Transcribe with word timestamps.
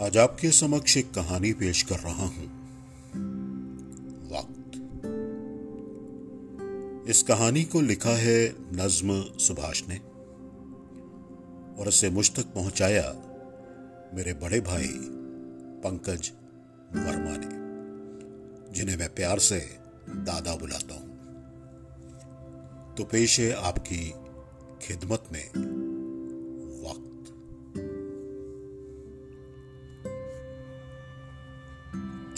आज 0.00 0.16
आपके 0.16 0.50
समक्ष 0.50 0.96
एक 0.96 1.14
कहानी 1.14 1.52
पेश 1.52 1.82
कर 1.82 1.98
रहा 1.98 2.24
हूँ। 2.24 2.44
वक्त। 4.32 4.76
इस 7.10 7.22
कहानी 7.22 7.64
को 7.64 7.80
लिखा 7.80 8.10
है 8.10 8.54
नज्म 8.58 9.22
सुभाष 9.22 9.82
ने, 9.88 9.96
और 11.80 11.88
इसे 11.88 12.10
मुझ 12.10 12.30
तक 12.30 12.42
पहुँचाया 12.42 13.12
मेरे 14.14 14.32
बड़े 14.32 14.60
भाई 14.60 14.88
पंकज 15.84 16.30
वर्मा 16.96 17.36
ने, 17.36 17.50
जिन्हें 18.74 18.96
मैं 18.96 19.14
प्यार 19.14 19.38
से 19.38 19.58
दादा 20.08 20.56
बुलाता 20.56 20.94
हूँ। 20.94 21.10
तो 22.94 23.04
पेश 23.04 23.40
है 23.40 23.52
आपकी 23.52 24.12
खिदमत 24.82 25.24
में। 25.32 25.50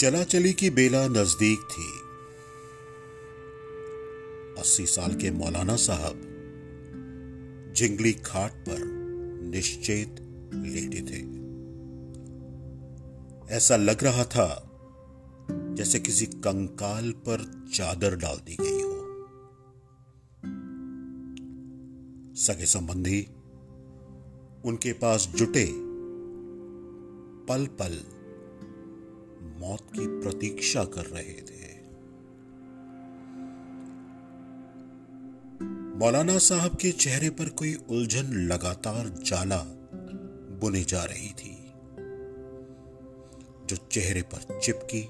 चला 0.02 0.22
चली 0.22 0.52
की 0.52 0.70
बेला 0.70 1.08
नज़दीक 1.08 1.58
थी। 1.58 1.86
अस्सी 4.60 4.86
साल 4.86 5.14
के 5.14 5.30
मौलाना 5.30 5.76
साहब 5.76 6.22
जिंगली 7.76 8.12
खाट 8.12 8.52
पर 8.52 8.78
निश्चेत 9.42 10.16
लेटे 10.54 11.00
थे। 11.02 11.20
ऐसा 13.56 13.76
लग 13.76 14.04
रहा 14.04 14.24
था 14.24 14.70
जैसे 15.50 16.00
किसी 16.00 16.26
कंकाल 16.26 17.10
पर 17.10 17.68
चादर 17.74 18.16
डाल 18.16 18.36
दी 18.36 18.56
गई 18.60 18.82
हो। 18.82 18.98
सगे 22.36 22.66
संबंधी 22.66 23.20
उनके 24.64 24.92
पास 24.92 25.32
जुटे 25.36 25.72
पल 27.48 27.66
पल 27.66 28.11
मौत 29.62 29.80
की 29.94 30.06
प्रतीक्षा 30.20 30.84
कर 30.84 31.06
रहे 31.06 31.40
थे। 31.42 31.60
मौलाना 35.98 36.38
साहब 36.38 36.76
के 36.76 36.90
चेहरे 36.92 37.30
पर 37.30 37.48
कोई 37.48 37.74
उलझन 37.74 38.32
लगातार 38.48 39.08
जाला 39.26 39.58
बुने 40.60 40.82
जा 40.84 41.04
रही 41.04 41.28
थी, 41.28 41.56
जो 43.66 43.76
चेहरे 43.76 44.22
पर 44.22 44.58
चिपकी, 44.60 45.04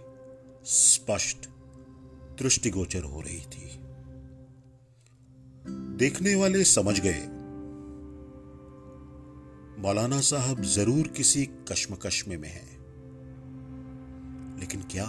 स्पष्ट, 0.64 1.48
दृष्टिगोचर 2.38 3.02
हो 3.04 3.20
रही 3.20 3.40
थी। 3.46 3.70
देखने 5.96 6.34
वाले 6.34 6.64
समझ 6.64 7.00
गए। 7.00 7.20
मौलाना 9.82 10.20
साहब 10.20 10.62
ज़रूर 10.62 11.08
किसी 11.08 11.46
कश्मकश 11.68 12.24
में 12.28 12.36
है। 12.36 12.71
लेकिन 14.62 14.82
क्या? 14.90 15.06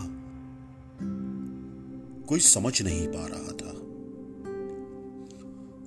कोई 2.28 2.40
समझ 2.40 2.82
नहीं 2.82 3.08
पा 3.08 3.28
रहा 3.28 3.52
था। 3.52 3.84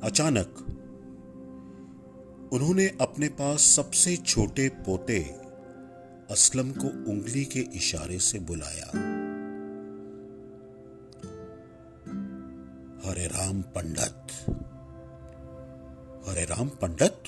अचानक 0.09 0.63
उन्होंने 2.53 2.87
अपने 3.01 3.29
पास 3.29 3.61
सबसे 3.61 4.17
छोटे 4.17 4.69
पोते 4.69 5.23
असलम 6.31 6.73
को 6.73 7.11
उंगली 7.11 7.45
के 7.45 7.61
इशारे 7.61 8.19
से 8.19 8.39
बुलाया। 8.39 8.87
हरे 13.09 13.27
राम 13.27 13.63
पंडित। 13.63 14.27
हरे 16.29 16.45
राम 16.45 16.69
पंडित? 16.69 17.23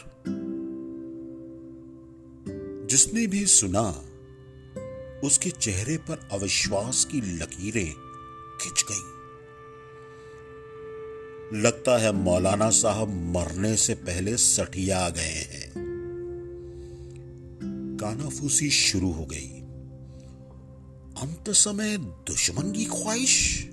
जिसने 2.91 3.27
भी 3.27 3.47
सुना 3.47 4.03
उसके 5.25 5.51
चेहरे 5.51 5.97
पर 5.97 6.29
अविश्वास 6.33 7.05
की 7.05 7.21
लकीरें 7.21 7.95
खिंच 8.61 8.84
गई। 8.93 9.19
लगता 11.61 11.99
है 11.99 12.12
मौलाना 12.12 12.71
साहब 12.71 13.09
मरने 13.09 13.77
से 13.77 13.95
पहले 13.95 14.37
सठिया 14.37 15.09
गए 15.09 15.23
हैं। 15.23 15.73
कानाफूसी 18.01 18.71
शुरू 18.71 19.12
हो 19.12 19.27
गई। 19.27 19.61
अंत 21.23 21.50
समय 21.50 21.99
दुश्मन 21.99 22.73
की 22.73 22.85
ख्वाहिश। 22.85 23.67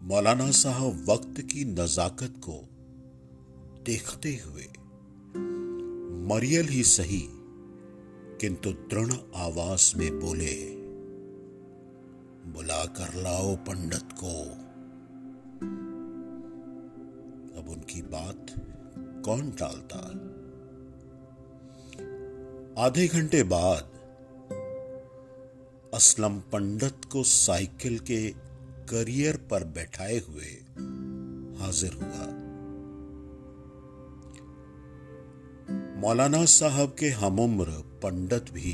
मौलाना 0.00 0.50
साहब 0.50 1.06
वक्त 1.10 1.40
की 1.40 1.64
नजाकत 1.64 2.34
को 2.48 2.68
देखते 3.82 4.42
हुए 4.46 4.66
मरियल 6.26 6.68
ही 6.68 6.82
सही 6.82 7.28
किंतु 8.40 8.70
दृढ़ 8.72 9.12
आवास 9.36 9.94
में 9.96 10.20
बोले 10.20 10.76
बुला 12.50 12.84
कर 12.84 13.22
लाओ 13.22 13.56
पंडित 13.56 14.12
को। 14.12 14.44
अब 17.60 17.68
उनकी 17.68 18.02
बात 18.02 18.46
कौन 19.24 19.50
टालता? 19.50 19.98
आधे 22.84 23.08
घंटे 23.08 23.42
बाद 23.42 23.90
असलम 25.94 26.40
पंडित 26.40 27.04
को 27.12 27.22
साइकिल 27.22 27.98
के 27.98 28.30
करियर 28.88 29.36
पर 29.36 29.64
बैठाए 29.64 30.18
हुए 30.18 30.64
हाजिर 31.58 31.92
हुआ। 31.92 32.39
मौलाना 36.00 36.44
साहब 36.44 36.96
के 36.98 37.08
हम 37.08 37.40
उम्र 37.40 37.64
पंडित 38.02 38.52
भी 38.52 38.72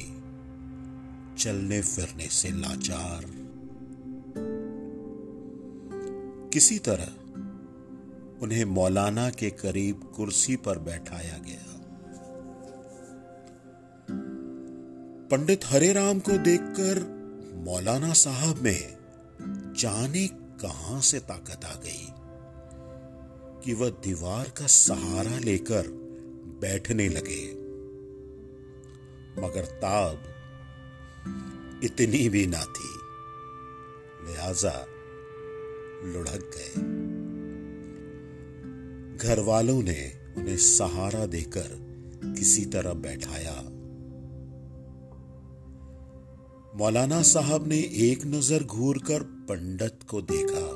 चलने 1.38 1.82
फिरने 1.82 2.26
से 2.26 2.50
लाचार। 2.50 3.24
किसी 6.52 6.78
तरह 6.78 7.08
उन्हें 8.42 8.64
मौलाना 8.64 9.30
के 9.30 9.50
करीब 9.50 10.12
कुर्सी 10.16 10.56
पर 10.56 10.78
बैठाया 10.78 11.38
गया। 11.38 11.66
पंडित 15.30 15.60
हरे 15.64 15.92
राम 15.92 16.18
को 16.18 16.32
देखकर 16.32 17.04
मौलाना 17.66 18.12
साहब 18.12 18.56
में 18.56 18.96
जाने 19.78 20.28
कहाँ 20.28 21.00
से 21.00 21.18
ताकत 21.18 21.64
आ 21.64 21.74
गई 21.74 22.08
कि 23.64 23.74
वह 23.74 23.90
दीवार 23.90 24.48
का 24.48 24.66
सहारा 24.66 25.38
लेकर 25.38 26.05
बैठने 26.60 27.08
लगे। 27.08 27.66
मगर 29.42 29.64
ताब 29.64 30.22
इतनी 31.84 32.28
भी 32.28 32.46
ना 32.46 32.64
थी। 32.64 32.96
लिहाजा 34.26 34.86
लुढ़क 36.04 36.50
गए। 36.54 36.96
घर 39.16 39.40
वालों 39.40 39.82
ने 39.82 40.12
उन्हें 40.36 40.56
सहारा 40.56 41.26
देकर 41.26 41.86
किसी 42.24 42.64
तरह 42.64 42.92
बैठाया। 42.92 43.62
मौलाना 46.76 47.22
साहब 47.22 47.68
ने 47.68 47.78
एक 47.78 48.26
नज़र 48.26 48.64
घूर 48.64 48.98
कर 48.98 49.22
पंडित 49.22 49.98
को 50.10 50.22
देखा। 50.22 50.66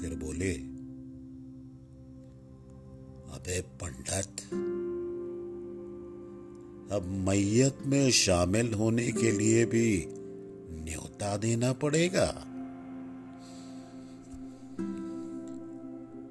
फिर 0.00 0.14
बोले 0.14 0.73
अबे 3.34 3.60
पंडित। 3.60 4.40
अब 6.92 7.02
मैयत 7.28 7.78
में 7.86 8.10
शामिल 8.10 8.74
होने 8.74 9.12
के 9.12 9.32
लिए 9.32 9.64
भी 9.64 10.06
न्योता 10.70 11.36
देना 11.36 11.72
पड़ेगा। 11.72 12.26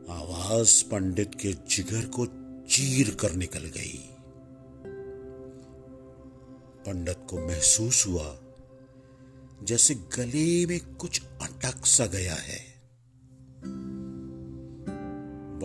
आवाज़ 0.09 0.83
पंडित 0.83 1.35
के 1.35 1.53
जिगर 1.53 2.05
को 2.05 2.25
चीर 2.69 3.15
कर 3.15 3.33
निकल 3.33 3.59
गई। 3.59 4.09
पंडित 6.85 7.17
को 7.29 7.47
महसूस 7.47 8.07
हुआ, 8.07 8.37
जैसे 9.63 9.95
गले 9.95 10.65
में 10.65 10.95
कुछ 10.95 11.21
अटक 11.41 11.85
सा 11.85 12.05
गया 12.05 12.35
है। 12.35 12.72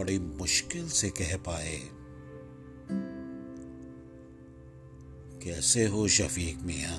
बड़ी 0.08 0.18
मुश्किल 0.18 0.88
से 0.88 1.08
कह 1.10 1.36
पाए 1.36 1.80
कैसे 5.42 5.86
हो 5.86 6.08
शफीक 6.08 6.58
मिया। 6.62 6.94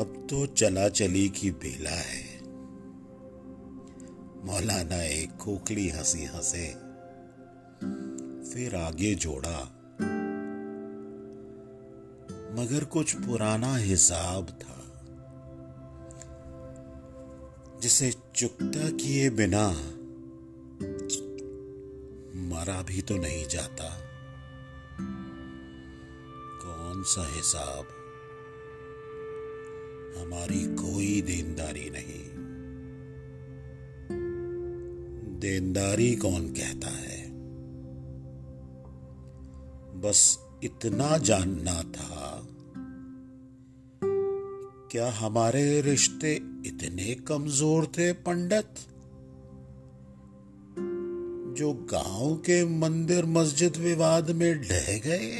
अब 0.00 0.26
तो 0.30 0.46
चला 0.46 0.88
चली 0.88 1.28
की 1.28 1.50
बेला 1.50 1.90
है। 1.90 2.42
मौलाना 4.46 5.02
एक 5.02 5.36
खोखली 5.36 5.88
हँसी 5.88 6.24
हंसे, 6.24 6.66
फिर 8.50 8.76
आगे 8.76 9.14
जोड़ा। 9.14 9.60
मगर 12.52 12.84
कुछ 12.84 13.14
पुराना 13.14 13.76
हिसाब 13.76 14.46
था। 14.48 14.75
जिसे 17.82 18.14
चुकता 18.36 18.90
किए 18.90 19.30
बिना 19.30 19.68
मरा 22.48 22.82
भी 22.82 23.02
तो 23.02 23.16
नहीं 23.16 23.48
जाता। 23.48 24.00
कौन 26.64 27.02
सा 27.02 27.36
हिसाब? 27.36 27.84
हमारी 30.18 30.74
कोई 30.74 31.22
देनदारी 31.22 31.90
नहीं। 31.90 32.36
देनदारी 35.40 36.16
कौन 36.16 36.48
कहता 36.48 36.88
है? 36.88 37.30
बस 40.00 40.38
इतना 40.64 41.18
जानना 41.18 41.82
था। 41.82 42.46
क्या 44.90 45.10
हमारे 45.10 45.80
रिश्ते 45.80 46.55
इतने 46.66 47.14
कमज़ोर 47.28 47.86
थे 47.86 48.12
पंडित, 48.12 48.78
जो 51.56 51.72
गाँव 51.92 52.34
के 52.36 52.64
मंदिर 52.78 53.26
मस्जिद 53.26 53.76
विवाद 53.76 54.30
में 54.30 54.60
ढह 54.60 54.98
गए। 54.98 55.30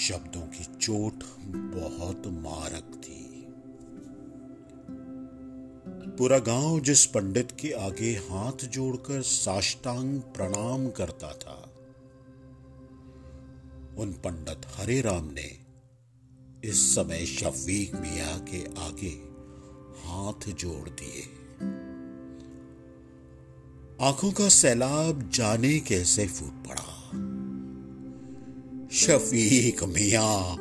शब्दों 0.00 0.46
की 0.48 0.64
चोट 0.76 1.24
बहुत 1.74 2.26
मारक 2.26 2.94
थी। 2.96 3.22
पूरा 6.18 6.38
गाँव 6.38 6.80
जिस 6.80 7.04
पंडित 7.06 7.50
के 7.60 7.70
आगे 7.80 8.12
हाथ 8.30 8.64
जोड़कर 8.66 9.22
साष्टांग 9.22 10.20
प्रणाम 10.36 10.88
करता 10.90 11.32
था, 11.32 11.60
उन 13.98 14.12
पंडित 14.24 14.66
हरे 14.76 15.00
राम 15.00 15.30
ने 15.32 15.65
इस 16.64 16.94
समय 16.94 17.26
शफीक 17.26 17.94
मिया 17.94 18.38
के 18.38 18.64
आगे 18.80 19.22
हाथ 20.02 20.54
जोड़ 20.54 20.88
दिए। 20.88 21.22
आँखों 24.00 24.32
का 24.32 24.48
सैलाब 24.48 25.30
जाने 25.30 25.80
कैसे 25.80 26.26
फूट 26.26 26.66
पड़ा? 26.66 27.06
शफीक 28.92 29.84
मिया। 29.84 30.56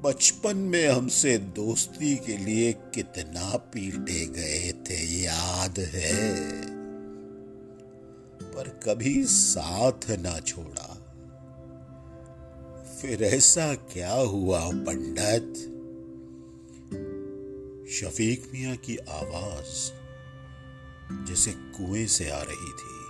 बचपन 0.00 0.56
में 0.56 0.88
हमसे 0.88 1.38
दोस्ती 1.38 2.16
के 2.16 2.36
लिए 2.36 2.72
कितना 2.72 3.56
पीटे 3.56 4.26
गए 4.26 4.72
थे, 4.72 5.22
याद 5.22 5.78
है। 5.78 6.34
पर 8.42 8.68
कभी 8.68 9.24
साथ 9.24 10.10
ना 10.10 10.40
छोड़ा। 10.40 11.03
फिर 13.04 13.22
ऐसा 13.22 13.74
क्या 13.74 14.12
हुआ 14.12 14.70
पंडित? 14.72 15.54
शफीक 17.90 18.50
मिया 18.52 18.74
की 18.74 18.96
आवाज़ 18.96 19.92
जैसे 21.26 21.52
कुएँ 21.52 22.06
से 22.06 22.30
आ 22.30 22.42
रही 22.42 22.72
थी। 22.72 23.04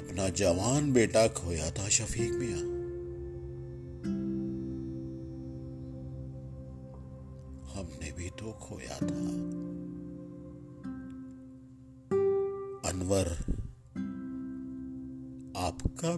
अपना 0.00 0.28
जवान 0.28 0.92
बेटा 0.92 1.28
खोया 1.28 1.70
था 1.70 1.88
शफीक 1.88 2.32
मिया। 2.32 2.81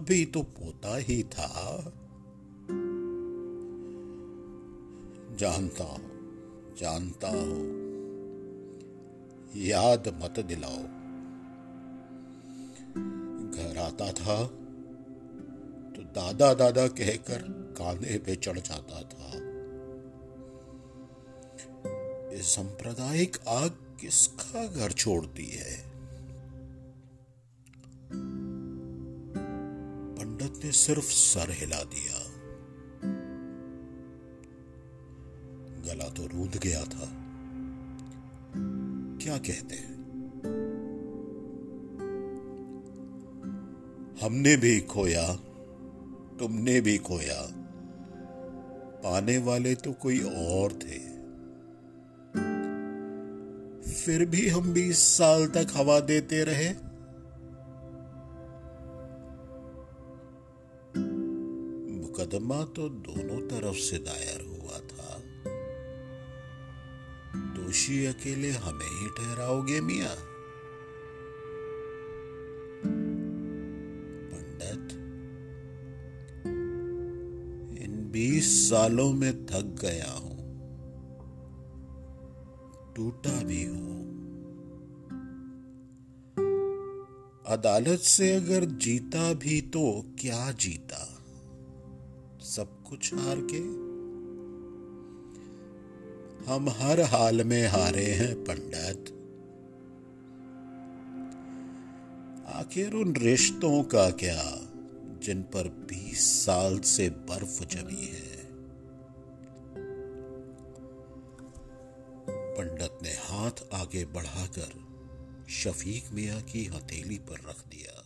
भी 0.07 0.25
तो 0.25 0.41
पोता 0.41 0.97
ही 0.97 1.23
था। 1.23 1.79
जानता 5.35 5.83
हूँ 5.83 6.75
जानता 6.79 7.29
हूँ। 7.29 7.85
याद 9.55 10.07
मत 10.23 10.39
दिलाओ। 10.39 10.83
घर 13.51 13.77
आता 13.77 14.11
था 14.11 14.43
तो 15.95 16.03
दादा 16.03 16.53
दादा 16.53 16.87
कहकर 16.87 17.41
कांधे 17.77 18.17
पे 18.17 18.35
चढ़ 18.35 18.59
जाता 18.59 19.01
था। 19.01 19.31
ये 22.35 22.41
सांप्रदायिक 22.41 23.37
आग 23.47 23.97
किसका 24.01 24.67
घर 24.67 24.91
छोड़ती 24.91 25.45
है? 25.45 25.94
ने 30.65 30.71
सिर्फ़ 30.71 31.05
सर 31.05 31.51
हिला 31.51 31.83
दिया। 31.83 32.19
गला 35.81 36.09
तो 36.09 36.27
रूंध 36.27 36.57
गया 36.57 36.83
था। 36.83 37.09
क्या 39.21 39.37
कहते 39.37 39.75
हैं? 39.75 39.95
हमने 44.21 44.57
भी 44.57 44.81
खोया, 44.81 45.35
तुमने 46.39 46.81
भी 46.81 46.97
खोया। 46.97 47.47
पाने 49.03 49.37
वाले 49.37 49.75
तो 49.75 49.93
कोई 49.93 50.19
और 50.19 50.73
थे। 50.73 51.15
फिर 53.91 54.25
भी 54.25 54.49
हम 54.49 54.73
बीस 54.73 54.97
साल 54.97 55.47
तक 55.47 55.67
हवा 55.73 55.99
देते 55.99 56.43
रहे 56.43 56.84
मुकदमा 62.15 62.63
तो 62.63 62.89
दोनों 62.89 63.39
तरफ़ 63.47 63.75
से 63.75 63.97
दायर 63.97 64.41
हुआ 64.41 64.77
था। 64.79 65.21
दोषी 67.55 68.05
अकेले 68.05 68.49
हमें 68.49 68.85
ही 68.85 69.07
ठहराओगे 69.07 69.81
मिया? 69.81 70.13
पंडित, 74.31 74.93
इन 77.83 78.09
बीस 78.11 78.69
सालों 78.69 79.13
में 79.13 79.45
थक 79.45 79.75
गया 79.81 80.11
हूँ। 80.11 80.37
टूटा 82.95 83.43
भी 83.43 83.63
हूँ। 83.65 83.99
अदालत 87.47 87.99
से 87.99 88.35
अगर 88.35 88.65
जीता 88.65 89.33
भी 89.33 89.61
तो 89.61 90.15
क्या 90.19 90.51
जीता? 90.51 91.14
कुछ 92.89 93.13
हार 93.13 93.37
के। 93.41 93.85
हम 96.51 96.69
हर 96.69 97.01
हाल 97.01 97.43
में 97.43 97.67
हारे 97.67 98.05
हैं 98.05 98.35
पंडित। 98.35 99.11
आखिर 102.47 102.93
उन 102.93 103.15
रिश्तों 103.15 103.83
का 103.83 104.09
क्या, 104.09 104.61
जिन 105.23 105.41
पर 105.41 105.67
बीस 105.67 106.45
साल 106.45 106.79
से 106.79 107.09
बर्फ़ 107.09 107.63
जमी 107.63 108.05
है? 108.05 108.45
पंडित 112.29 112.97
ने 113.03 113.09
हाथ 113.09 113.51
आगे 113.73 114.05
बढ़ाकर 114.05 114.85
शफीक 115.49 116.03
मिया 116.13 116.41
की 116.41 116.65
हथेली 116.65 117.17
पर 117.17 117.35
रख 117.35 117.63
दिया। 117.67 118.01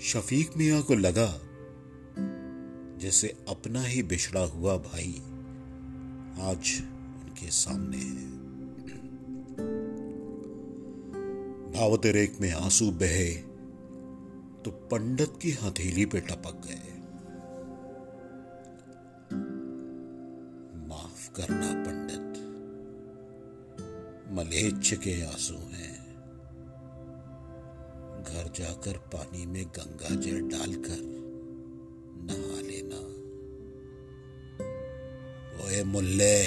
शफीक 0.00 0.56
मिया 0.56 0.80
को 0.80 0.94
लगा 0.94 1.40
जैसे 3.06 3.36
अपना 3.48 3.82
ही 3.82 4.02
बिछड़ा 4.02 4.40
हुआ 4.40 4.76
भाई 4.76 5.22
आज 6.40 6.82
उनके 7.22 7.50
सामने 7.50 7.96
है। 7.96 8.30
भावतरेक 11.72 12.36
में 12.40 12.52
आँसू 12.52 12.90
बहे 12.90 13.34
तो 14.64 14.70
पंडित 14.70 15.32
की 15.42 15.50
हथेली 15.50 16.06
पे 16.06 16.20
टपक 16.20 16.66
गए। 16.66 16.92
माफ़ 20.88 21.30
करना 21.32 21.72
पंडित, 21.72 22.40
मलेच्छ 24.32 24.94
के 24.94 25.22
आँसू 25.22 25.54
हैं। 25.54 26.16
घर 28.22 28.52
जाकर 28.56 28.98
पानी 28.98 29.46
में 29.46 29.66
गंगा 29.66 30.14
जल 30.14 30.40
डालकर 30.40 31.15
ओए 35.76 35.84
मुल्ले। 35.84 36.46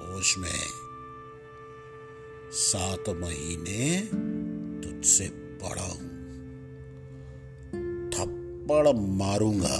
होश 0.00 0.38
में। 0.38 0.64
सात 2.52 3.04
महीने 3.08 4.00
तुझसे 4.82 5.28
पड़ा 5.62 5.82
हूँ। 5.82 6.10
थप्पड़ 8.10 8.96
मारूँगा। 8.96 9.78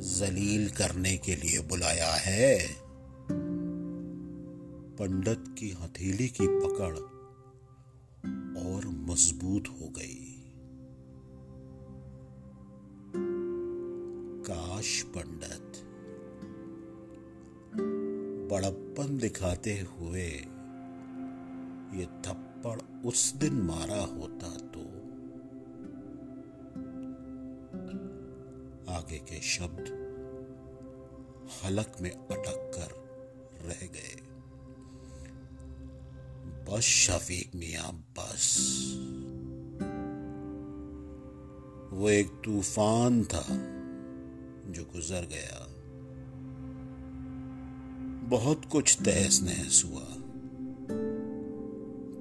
जलील 0.00 0.70
करने 0.70 1.16
के 1.16 1.36
लिए 1.36 1.60
बुलाया 1.60 2.12
है। 2.12 2.68
पंडित 4.98 5.44
की 5.58 5.70
हथेली 5.70 6.28
की 6.28 6.46
पकड़ 6.48 6.98
और 8.64 8.86
मज़बूत 8.86 9.64
हो 9.68 9.88
गई। 9.88 10.30
काश 14.50 15.02
पंडित 15.02 15.73
बड़प्पन 18.54 19.18
दिखाते 19.18 19.80
हुए 19.80 20.28
ये 21.98 22.06
थप्पड़ 22.06 23.06
उस 23.06 23.32
दिन 23.32 23.54
मारा 23.54 24.00
होता 24.00 24.48
तो 24.48 24.80
आगे 28.92 29.18
के 29.18 29.40
शब्द 29.40 30.04
हलक 31.64 31.96
में 32.00 32.10
अटक 32.10 32.70
कर 32.74 33.04
रह 33.64 33.86
गए। 33.86 34.20
बस 36.64 36.82
शफीक 36.82 37.54
मिया, 37.54 37.90
बस। 37.90 38.58
वो 41.92 42.10
एक 42.10 42.42
तूफ़ान 42.44 43.24
था 43.24 43.44
जो 44.72 44.84
गुजर 44.84 45.26
गया। 45.26 45.73
बहुत 48.24 48.64
कुछ 48.64 48.98
तहस 49.00 49.40
नहस 49.42 49.84
हुआ। 49.86 50.06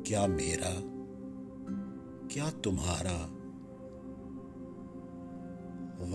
क्या 0.07 0.27
मेरा, 0.27 0.73
क्या 2.33 2.49
तुम्हारा? 2.49 3.25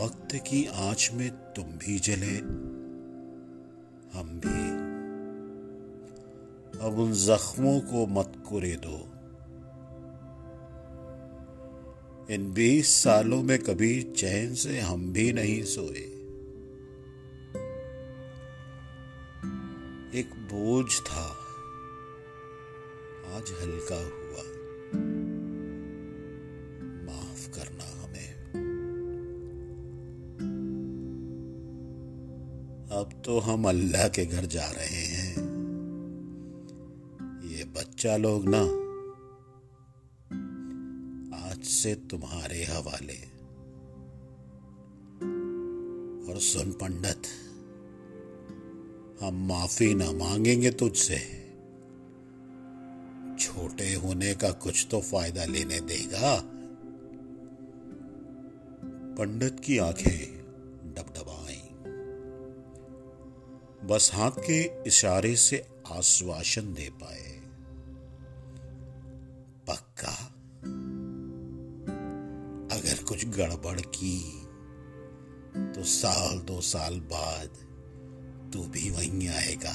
वक्त 0.04 0.28
की 0.34 0.66
आँच 0.66 1.10
में 1.14 1.30
तुम 1.30 1.64
भी 1.64 1.98
जले, 1.98 2.38
हम 4.18 4.40
भी। 4.46 4.88
अब 6.78 6.98
उन 6.98 7.12
जख्मों 7.12 7.80
को 7.80 8.06
मत 8.06 8.42
कुरे 8.48 8.76
दो। 8.76 9.14
इन 12.34 12.52
बीस 12.52 12.88
सालों 12.88 13.42
में 13.42 13.58
कभी 13.58 14.02
चैन 14.02 14.54
से 14.54 14.80
हम 14.80 15.12
भी 15.12 15.32
नहीं 15.32 15.62
सोए। 15.62 16.17
एक 20.14 20.30
बोझ 20.34 21.00
था। 21.00 21.36
आज 23.36 23.50
हल्का 23.62 23.96
हुआ। 23.96 24.42
माफ़ 27.06 27.50
करना 27.50 28.02
हमें। 28.02 28.34
अब 32.92 33.22
तो 33.24 33.38
हम 33.38 33.68
अल्लाह 33.68 34.08
के 34.08 34.26
घर 34.26 34.46
जा 34.46 34.70
रहे 34.70 35.04
हैं। 35.04 35.36
ये 37.44 37.64
बच्चा 37.64 38.16
लोग 38.16 38.44
ना, 38.48 38.62
आज 41.48 41.64
से 41.64 41.94
तुम्हारे 41.94 42.64
हवाले। 42.64 43.38
और 46.32 46.40
सुन 46.40 46.72
पंडित 46.72 47.22
हम 49.22 49.48
माफ़ी 49.48 49.94
ना 49.94 50.12
मांगेंगे 50.12 50.70
तुझसे। 50.70 51.16
छोटे 53.40 53.94
होने 53.94 54.34
का 54.34 54.50
कुछ 54.50 54.86
तो 54.90 55.00
फ़ायदा 55.00 55.44
लेने 55.44 55.80
देगा। 55.80 56.42
पंडित 59.18 59.60
की 59.60 59.78
आँखें 59.78 60.38
डबडबाई। 60.94 61.62
बस 63.86 64.10
हाथ 64.14 64.30
के 64.30 64.88
इशारे 64.88 65.36
से 65.36 65.66
आश्वासन 65.92 66.74
दे 66.74 66.90
पाए। 66.90 67.40
पक्का? 69.68 70.34
अगर 72.76 73.02
कुछ 73.02 73.28
गड़बड़ 73.28 73.80
की 73.80 74.42
तो 75.56 75.84
साल 75.84 76.38
दो 76.38 76.60
साल 76.60 77.00
बाद 77.00 77.67
तू 78.52 78.62
भी 78.62 78.90
वहीं 78.90 79.28
आएगा, 79.28 79.72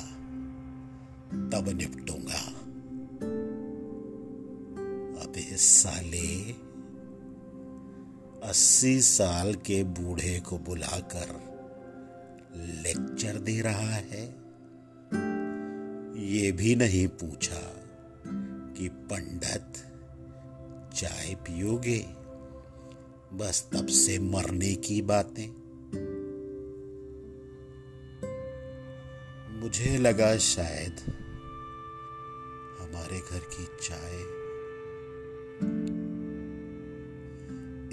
तब 1.49 1.69
निपटूँगा। 1.69 2.41
अबे 5.23 5.57
साले, 5.57 6.51
अस्सी 8.49 9.01
साल 9.01 9.53
के 9.53 9.83
बूढ़े 9.83 10.39
को 10.39 10.57
बुलाकर 10.57 11.53
लेक्चर 12.55 13.39
दे 13.39 13.61
रहा 13.61 13.93
है। 13.93 14.25
ये 16.23 16.51
भी 16.51 16.75
नहीं 16.75 17.07
पूछा 17.07 17.73
कि 18.77 18.89
पंडित 18.89 19.73
चाय 20.95 21.35
पियोगे? 21.35 22.05
बस 23.33 23.69
तब 23.73 23.87
से 23.87 24.19
मरने 24.19 24.75
की 24.75 25.01
बातें। 25.01 25.62
मुझे 29.63 29.97
लगा 29.97 30.37
शायद 30.37 30.95
हमारे 32.79 33.19
घर 33.19 33.39
की 33.39 33.67
चाय 33.81 34.15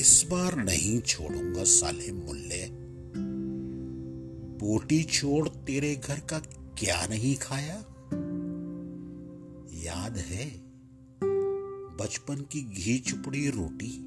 इस 0.00 0.26
बार 0.30 0.56
नहीं 0.56 1.00
छोड़ूँगा 1.00 1.64
साले 1.64 2.12
मुल्ले। 2.12 2.68
बोटी 4.58 5.02
छोड़ 5.02 5.48
तेरे 5.48 5.96
घर 5.96 6.20
का 6.20 6.38
क्या 6.78 7.06
नहीं 7.06 7.36
खाया? 7.36 7.74
याद 9.82 10.16
है 10.16 10.50
बचपन 11.96 12.34
की 12.34 12.62
घी 12.62 12.98
चुपड़ी 12.98 13.50
रोटी? 13.50 14.06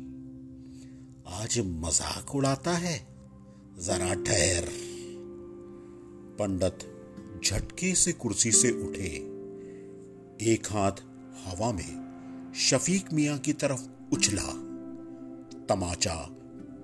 आज 1.27 1.59
मज़ाक 1.59 2.35
उड़ाता 2.35 2.71
है? 2.71 3.07
जरा 3.79 4.13
ठहर, 4.13 4.69
पंडित। 6.39 6.92
झटके 7.45 7.95
से 7.95 8.11
कुर्सी 8.11 8.51
से 8.51 8.71
उठे। 8.71 9.33
एक 10.51 10.67
हाथ 10.71 10.91
हवा 11.45 11.71
में 11.71 12.03
शफीक 12.55 13.13
मियाँ 13.13 13.37
की 13.37 13.53
तरफ़ 13.53 13.81
उछला। 14.13 14.43
तमाचा 15.69 16.27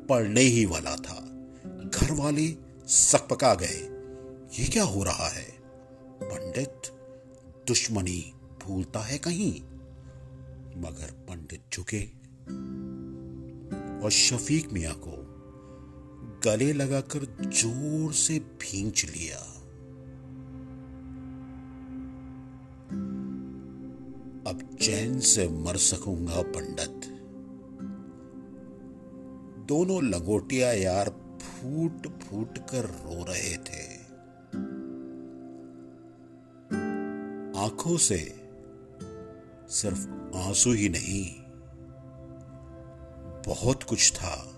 पड़ने 0.09 0.41
ही 0.41 0.65
वाला 0.65 0.95
था। 0.95 1.25
घर 1.85 2.11
वाले 2.11 2.55
सकपका 2.87 3.53
गए। 3.53 3.89
ये 4.59 4.67
क्या 4.67 4.83
हो 4.83 5.03
रहा 5.03 5.27
है? 5.27 5.57
पंडित 6.23 6.81
दुश्मनी 7.67 8.33
भूलता 8.63 8.99
है 8.99 9.17
कहीं? 9.17 9.61
मगर 10.81 11.25
पंडित 11.29 11.61
झुके। 11.73 12.01
और 14.03 14.11
शफीक 14.11 14.73
मिया 14.73 14.93
को 14.93 15.25
गले 16.45 16.73
लगाकर 16.73 17.37
ज़ोर 17.41 18.13
से 18.13 18.39
भींच 18.39 19.05
लिया। 19.05 19.48
चैन 24.89 25.19
से 25.19 25.47
मर 25.47 25.77
सकूँगा 25.77 26.41
पंडित। 26.41 27.01
दोनों 29.67 30.03
लंगोटिया 30.03 30.71
यार 30.71 31.09
फूट 31.41 32.07
फूट 32.23 32.57
कर 32.57 32.85
रो 32.85 33.23
रहे 33.23 33.57
थे। 33.57 33.83
आँखों 37.59 37.97
से 37.97 38.17
सिर्फ़ 39.69 40.07
आँसू 40.37 40.71
ही 40.71 40.89
नहीं, 40.89 41.35
बहुत 43.47 43.83
कुछ 43.83 44.11
था। 44.11 44.48